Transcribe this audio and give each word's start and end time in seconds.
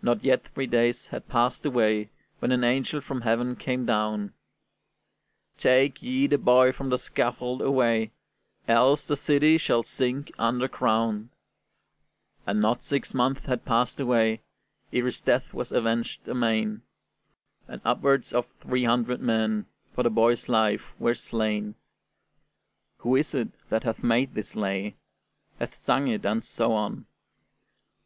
Not 0.00 0.24
yet 0.24 0.48
three 0.48 0.64
days 0.66 1.08
had 1.08 1.28
passed 1.28 1.66
away, 1.66 2.08
When 2.38 2.52
an 2.52 2.64
angel 2.64 3.02
from 3.02 3.20
heaven 3.20 3.54
came 3.54 3.84
down: 3.84 4.32
"Take 5.58 6.02
ye 6.02 6.26
the 6.26 6.38
boy 6.38 6.72
from 6.72 6.88
the 6.88 6.96
scaffold 6.96 7.60
away; 7.60 8.12
Else 8.66 9.06
the 9.06 9.14
city 9.14 9.58
shall 9.58 9.82
sink 9.82 10.32
under 10.38 10.68
ground!" 10.68 11.28
And 12.46 12.62
not 12.62 12.82
six 12.82 13.12
months 13.12 13.44
had 13.44 13.66
passed 13.66 14.00
away, 14.00 14.40
Ere 14.90 15.04
his 15.04 15.20
death 15.20 15.52
was 15.52 15.70
avenged 15.70 16.26
amain; 16.26 16.80
And 17.68 17.82
upwards 17.84 18.32
of 18.32 18.46
three 18.62 18.84
hundred 18.84 19.20
men 19.20 19.66
For 19.94 20.02
the 20.02 20.08
boy's 20.08 20.48
life 20.48 20.98
were 20.98 21.12
slain. 21.14 21.74
Who 23.00 23.16
is 23.16 23.34
it 23.34 23.50
that 23.68 23.82
hath 23.84 24.02
made 24.02 24.32
this 24.32 24.56
lay, 24.56 24.94
Hath 25.58 25.74
sung 25.76 26.08
it, 26.08 26.24
and 26.24 26.42
so 26.42 26.72
on? 26.72 27.04